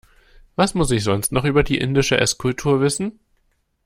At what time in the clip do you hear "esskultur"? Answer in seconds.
2.19-2.81